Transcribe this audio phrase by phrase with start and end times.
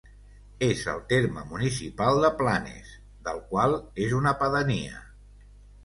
[0.67, 2.97] És al terme municipal de Planes,
[3.29, 5.09] del qual és una pedania.